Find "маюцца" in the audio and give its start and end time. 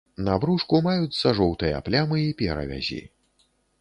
0.87-1.33